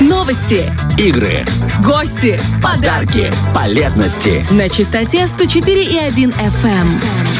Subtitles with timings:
[0.00, 1.38] Новости, Игры,
[1.82, 4.44] гости, подарки, полезности.
[4.52, 6.86] на частоте 104,1 FM.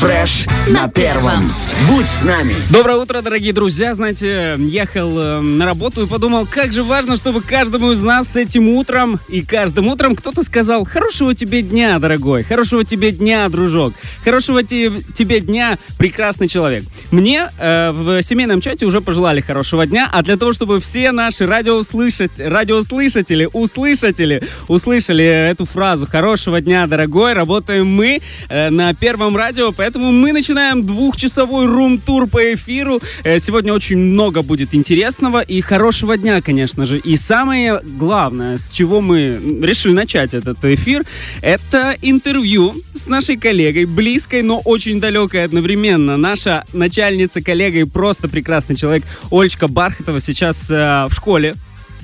[0.00, 1.50] Фреш на первом.
[1.88, 2.54] Будь с нами.
[2.70, 3.94] Доброе утро, дорогие друзья.
[3.94, 8.36] Знаете, ехал э, на работу и подумал, как же важно, чтобы каждому из нас с
[8.36, 12.42] этим утром и каждым утром кто-то сказал «Хорошего тебе дня, дорогой!
[12.42, 13.94] Хорошего тебе дня, дружок!
[14.24, 20.08] Хорошего те- тебе дня, прекрасный человек!» Мне э, в семейном чате уже пожелали хорошего дня,
[20.12, 27.32] а для того, чтобы все наши радиослышать, радиослышатели, услышатели услышали эту фразу «Хорошего дня, дорогой!»,
[27.32, 33.00] работаем мы э, на Первом радио, поэтому мы начинаем двухчасовой рум-тур по эфиру.
[33.24, 36.98] Э, сегодня очень много будет интересного и хорошего дня, конечно же.
[36.98, 41.04] И самое главное, с чего мы решили начать этот эфир,
[41.42, 46.16] это интервью с нашей коллегой, близкой, но очень далекой одновременно.
[46.16, 51.54] Наша начальница, коллега и просто прекрасный человек Олечка Бархатова сейчас э, в школе.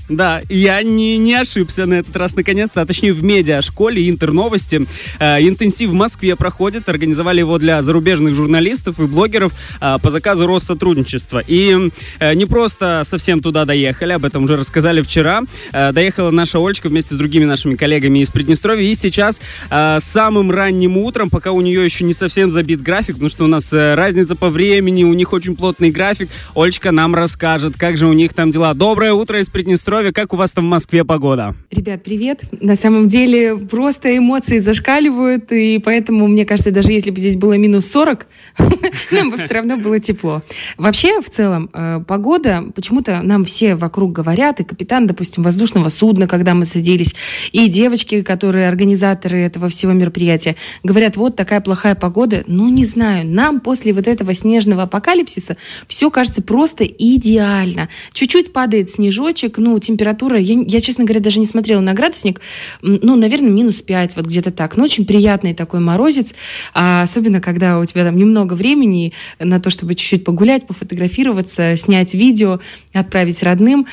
[0.08, 4.86] Да, я не, не ошибся на этот раз наконец-то, а точнее в медиашколе Интерновости.
[5.18, 10.46] Э, интенсив в Москве проходит, организовали его для зарубежных журналистов и блогеров э, по заказу
[10.46, 11.42] Россотрудничества.
[11.46, 15.42] И э, не просто совсем туда доехали, об этом уже рассказали вчера.
[15.72, 18.90] Э, доехала наша Олечка вместе с другими нашими коллегами из Приднестровья.
[18.90, 23.28] И сейчас э, самым ранним утром, пока у нее еще не совсем забит график, потому
[23.28, 27.76] что у нас э, разница по времени, у них очень плотный график, Олечка нам расскажет,
[27.76, 28.72] как же у них там дела.
[28.72, 31.54] Доброе утро из Приднестровья, как у вас там в Москве погода?
[31.70, 32.42] Ребят, привет.
[32.60, 37.54] На самом деле просто эмоции зашкаливают, и поэтому, мне кажется, даже если бы здесь было
[37.54, 38.26] минус 40,
[39.10, 40.42] нам бы все равно было тепло.
[40.76, 46.26] Вообще, в целом, э, погода, почему-то нам все вокруг говорят, и капитан, допустим, воздушного судна,
[46.26, 47.14] когда мы садились,
[47.52, 52.44] и девочки, которые организаторы этого всего мероприятия, говорят, вот такая плохая погода.
[52.46, 57.88] Ну, не знаю, нам после вот этого снежного апокалипсиса все кажется просто идеально.
[58.12, 62.40] Чуть-чуть падает снежочек, ну, температура, я, я, честно говоря, даже не смотрела на градусник,
[62.82, 64.76] ну, наверное, минус 5, вот где-то так.
[64.76, 66.34] Но очень приятный такой морозец,
[66.74, 72.14] а особенно когда у тебя там немного времени на то, чтобы чуть-чуть погулять, пофотографироваться, снять
[72.14, 72.60] видео,
[72.92, 73.86] отправить родным.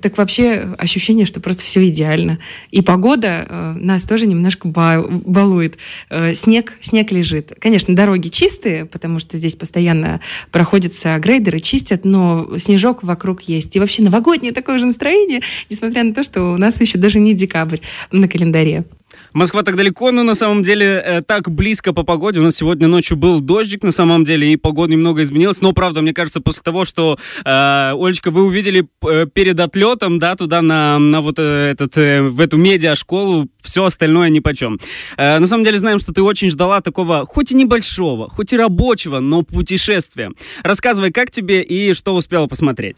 [0.00, 2.38] Так вообще ощущение, что просто все идеально.
[2.70, 5.78] И погода э, нас тоже немножко ба- балует.
[6.10, 7.52] Э, снег, снег лежит.
[7.58, 10.20] Конечно, дороги чистые, потому что здесь постоянно
[10.50, 13.74] проходятся грейдеры, чистят, но снежок вокруг есть.
[13.76, 15.37] И вообще новогоднее такое же настроение,
[15.70, 17.78] несмотря на то, что у нас еще даже не декабрь
[18.10, 18.84] на календаре.
[19.32, 22.40] Москва так далеко, но на самом деле э, так близко по погоде.
[22.40, 25.60] У нас сегодня ночью был дождик на самом деле, и погода немного изменилась.
[25.60, 30.34] Но, правда, мне кажется, после того, что, э, Олечка, вы увидели э, перед отлетом, да,
[30.34, 34.78] туда на, на вот э, этот, э, в эту медиашколу, все остальное ни почем.
[35.16, 38.56] Э, на самом деле знаем, что ты очень ждала такого, хоть и небольшого, хоть и
[38.56, 40.32] рабочего, но путешествия.
[40.62, 42.96] Рассказывай, как тебе и что успела посмотреть.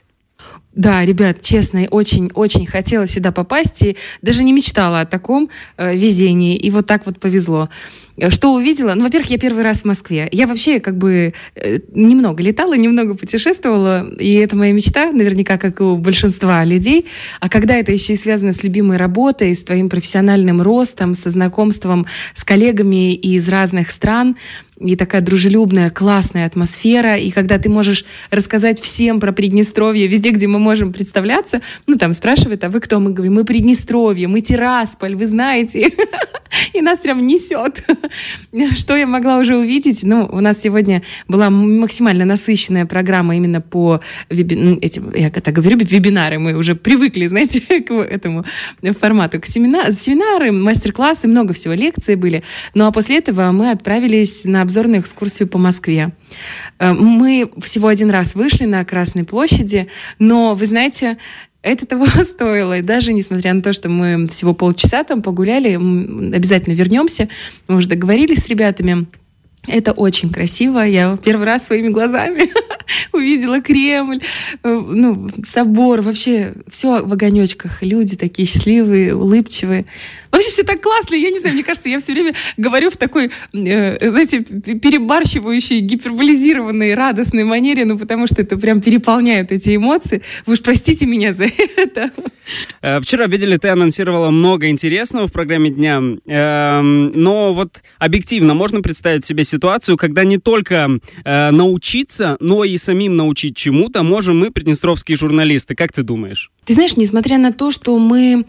[0.75, 6.57] Да, ребят, честно, очень-очень хотела сюда попасть и даже не мечтала о таком э, везении.
[6.57, 7.69] И вот так вот повезло.
[8.29, 8.95] Что увидела?
[8.95, 10.29] Ну, во-первых, я первый раз в Москве.
[10.31, 15.81] Я вообще как бы э, немного летала, немного путешествовала, и это моя мечта, наверняка, как
[15.81, 17.07] и у большинства людей.
[17.41, 22.07] А когда это еще и связано с любимой работой, с твоим профессиональным ростом, со знакомством
[22.35, 24.37] с коллегами из разных стран,
[24.81, 30.47] и такая дружелюбная, классная атмосфера, и когда ты можешь рассказать всем про Приднестровье, везде, где
[30.47, 32.99] мы можем представляться, ну, там спрашивают, а вы кто?
[32.99, 35.91] Мы говорим, мы Приднестровье, мы Тирасполь, вы знаете.
[36.73, 37.85] И нас прям несет.
[38.79, 40.03] Что я могла уже увидеть?
[40.03, 45.79] Ну, у нас сегодня была максимально насыщенная программа именно по м, этим, я так говорю,
[45.79, 48.45] вебинары, мы уже привыкли, знаете, к этому
[48.99, 52.43] формату, к семина- семинары, мастер-классы, много всего, лекции были.
[52.75, 56.13] Ну, а после этого мы отправились на обзорную экскурсию по Москве.
[56.79, 59.89] Э, Мы всего один раз вышли на Красной площади,
[60.21, 61.19] но, вы знаете,
[61.63, 62.79] это того стоило.
[62.79, 65.75] И даже несмотря на то, что мы всего полчаса там погуляли,
[66.35, 67.29] обязательно вернемся.
[67.67, 69.07] Мы уже договорились с ребятами.
[69.67, 70.79] Это очень красиво.
[70.79, 72.51] Я первый раз своими глазами
[73.13, 74.21] увидела Кремль,
[74.63, 77.83] э, ну, собор, вообще все в огонечках.
[77.83, 79.85] Люди такие счастливые, улыбчивые.
[80.31, 81.15] Вообще все так классно.
[81.15, 86.95] Я не знаю, мне кажется, я все время говорю в такой, э, знаете, перебарщивающей, гиперболизированной,
[86.95, 90.23] радостной манере, ну, потому что это прям переполняет эти эмоции.
[90.47, 91.47] Вы уж простите меня за
[91.77, 92.11] это.
[92.83, 98.83] Э, Вчера, видели, ты анонсировала много интересного в программе дня, Эм, но вот объективно можно
[98.83, 100.89] представить себе ситуацию, когда не только
[101.25, 105.75] э, научиться, но и самим научить чему-то можем мы, приднестровские журналисты.
[105.75, 106.51] Как ты думаешь?
[106.65, 108.45] Ты знаешь, несмотря на то, что мы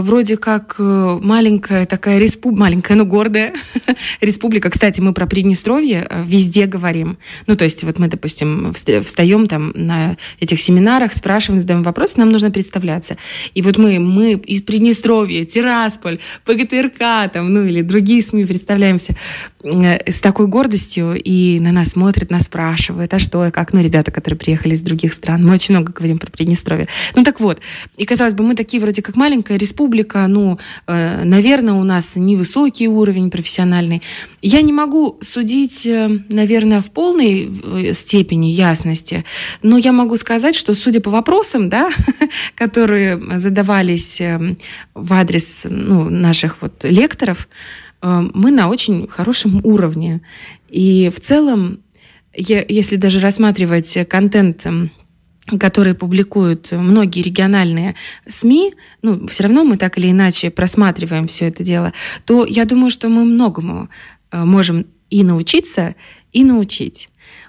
[0.00, 3.54] вроде как э, маленькая такая республика, маленькая, но гордая
[4.20, 4.70] республика.
[4.70, 7.18] Кстати, мы про Приднестровье э, везде говорим.
[7.46, 12.30] Ну, то есть вот мы, допустим, встаем там на этих семинарах, спрашиваем, задаем вопросы, нам
[12.30, 13.16] нужно представляться.
[13.54, 19.14] И вот мы, мы из Приднестровья, Тирасполь, ПГТРК, там, ну или другие СМИ представляемся
[19.62, 23.72] с такой гордостью, и на нас смотрят, нас спрашивают, а что и как.
[23.72, 25.44] Ну, ребята, которые приехали из других стран.
[25.44, 26.88] Мы очень много говорим про Приднестровье.
[27.14, 27.60] Ну, так вот.
[27.96, 29.75] И, казалось бы, мы такие вроде как маленькая республика,
[30.28, 34.02] ну, э, наверное, у нас невысокий уровень профессиональный.
[34.42, 39.24] Я не могу судить, э, наверное, в полной э, степени ясности,
[39.62, 41.90] но я могу сказать, что, судя по вопросам, да,
[42.54, 44.20] которые задавались
[44.94, 47.48] в адрес ну, наших вот лекторов,
[48.02, 50.20] мы на очень хорошем уровне.
[50.68, 51.80] И в целом,
[52.34, 54.66] если даже рассматривать контент
[55.58, 57.94] которые публикуют многие региональные
[58.26, 61.92] СМИ, ну, все равно мы так или иначе просматриваем все это дело,
[62.24, 63.88] то я думаю, что мы многому
[64.32, 65.94] э, можем и научиться,
[66.32, 67.08] и научить.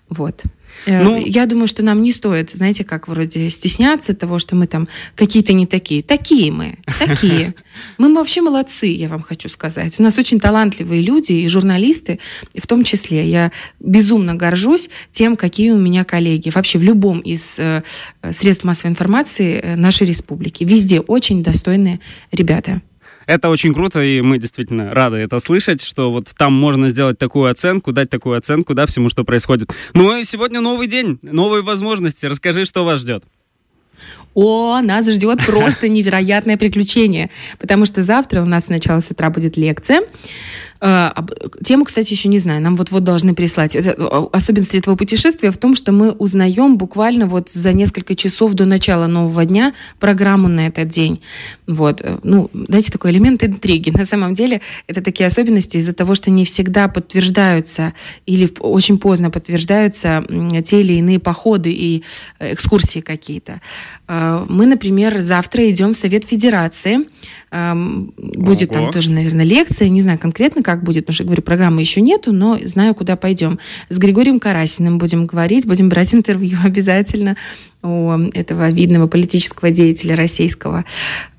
[0.09, 0.43] Вот.
[0.85, 4.67] Э, ну, я думаю, что нам не стоит, знаете, как вроде стесняться того, что мы
[4.67, 6.01] там какие-то не такие.
[6.03, 7.53] Такие мы, такие.
[7.97, 9.99] Мы вообще молодцы, я вам хочу сказать.
[9.99, 12.19] У нас очень талантливые люди и журналисты,
[12.57, 13.29] в том числе.
[13.29, 16.49] Я безумно горжусь тем, какие у меня коллеги.
[16.49, 17.83] Вообще в любом из э,
[18.31, 20.63] средств массовой информации э, нашей республики.
[20.63, 21.99] Везде очень достойные
[22.31, 22.81] ребята.
[23.27, 27.51] Это очень круто, и мы действительно рады это слышать, что вот там можно сделать такую
[27.51, 29.69] оценку, дать такую оценку, да, всему, что происходит.
[29.93, 32.25] Ну и сегодня новый день, новые возможности.
[32.25, 33.25] Расскажи, что вас ждет.
[34.33, 37.29] О, нас ждет просто невероятное приключение,
[37.59, 40.03] потому что завтра у нас сначала с утра будет лекция
[40.79, 42.61] тему, кстати, еще не знаю.
[42.61, 43.75] Нам вот-вот должны прислать.
[43.75, 49.07] Особенность этого путешествия в том, что мы узнаем буквально вот за несколько часов до начала
[49.07, 51.21] нового дня программу на этот день.
[51.65, 52.01] Вот.
[52.01, 53.89] Э, ну, знаете, такой элемент интриги.
[53.97, 57.93] На самом деле это такие особенности из-за того, что не всегда подтверждаются
[58.25, 60.23] или очень поздно подтверждаются
[60.65, 62.03] те или иные походы и
[62.39, 63.61] э, экскурсии какие-то.
[64.07, 66.99] Мы, например, завтра идем в Совет Федерации
[67.49, 68.83] Будет Ого.
[68.83, 69.87] там тоже, наверное, лекция.
[69.87, 73.57] Не знаю конкретно, как будет, потому что, говорю, программы еще нету, но знаю, куда пойдем.
[73.87, 77.37] С Григорием Карасиным будем говорить, будем брать интервью обязательно
[77.81, 80.83] у этого видного политического деятеля российского.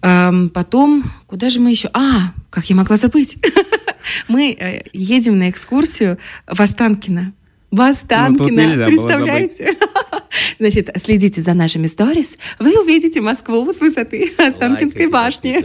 [0.01, 1.91] Потом, куда же мы еще?
[1.93, 3.37] А, как я могла забыть?
[4.29, 6.17] Мы э, едем на экскурсию
[6.47, 7.35] в Останкино.
[7.71, 9.77] В Останкино, ну, представляете?
[10.59, 15.63] Значит, следите за нашими сторис, вы увидите Москву с высоты Останкинской башни.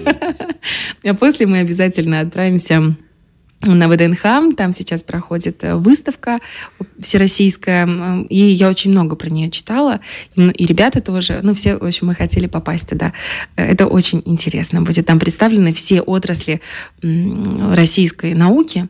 [1.08, 2.98] А после мы обязательно отправимся
[3.66, 4.56] на ВДНХ.
[4.56, 6.40] Там сейчас проходит э, выставка
[7.00, 10.00] всероссийская, и я очень много про нее читала,
[10.36, 13.14] и ребята тоже, ну, все, в общем, мы хотели попасть туда.
[13.56, 15.06] Э, это очень интересно будет.
[15.06, 16.62] Там представлены все отрасли
[17.02, 18.88] российской науки,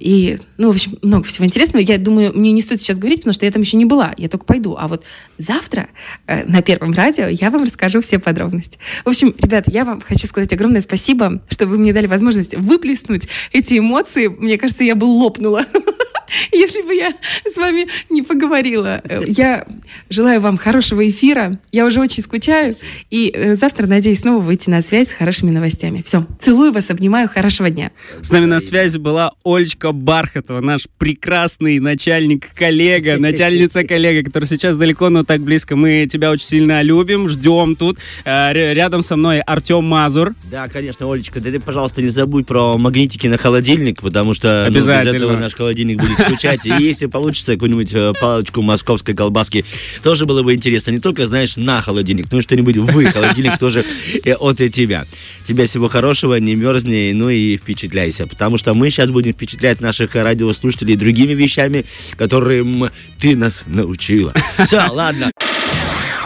[0.00, 1.82] и, ну, в общем, много всего интересного.
[1.82, 4.28] Я думаю, мне не стоит сейчас говорить, потому что я там еще не была, я
[4.28, 4.76] только пойду.
[4.78, 5.04] А вот
[5.38, 5.88] завтра
[6.26, 8.78] э, на Первом радио я вам расскажу все подробности.
[9.04, 13.28] В общем, ребята, я вам хочу сказать огромное спасибо, что вы мне дали возможность выплеснуть
[13.52, 14.26] эти эмоции.
[14.26, 15.64] Мне кажется, я бы лопнула
[16.52, 17.12] если бы я
[17.50, 19.00] с вами не поговорила.
[19.04, 19.66] Э, я
[20.08, 21.58] желаю вам хорошего эфира.
[21.72, 22.74] Я уже очень скучаю.
[23.10, 26.02] И э, завтра, надеюсь, снова выйти на связь с хорошими новостями.
[26.06, 26.26] Все.
[26.40, 27.28] Целую вас, обнимаю.
[27.28, 27.90] Хорошего дня.
[28.22, 35.24] С нами на связи была Ольчка Бархатова, наш прекрасный начальник-коллега, начальница-коллега, который сейчас далеко, но
[35.24, 35.76] так близко.
[35.76, 37.98] Мы тебя очень сильно любим, ждем тут.
[38.24, 40.34] Э, рядом со мной Артем Мазур.
[40.50, 44.88] Да, конечно, Олечка, ты, пожалуйста, не забудь про магнитики на холодильник, потому что ну, без
[44.88, 46.66] этого наш холодильник будет скучать.
[46.66, 49.64] И если получится какую-нибудь э, палочку московской колбаски,
[50.02, 50.90] тоже было бы интересно.
[50.90, 53.84] Не только, знаешь, на холодильник, но и что-нибудь в холодильник тоже
[54.24, 55.04] э, от тебя.
[55.44, 58.26] Тебя всего хорошего, не мерзни, ну и впечатляйся.
[58.26, 61.84] Потому что мы сейчас будем впечатлять наших радиослушателей другими вещами,
[62.16, 64.32] которым ты нас научила.
[64.66, 65.30] Все, ладно.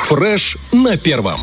[0.09, 1.41] Фреш на первом.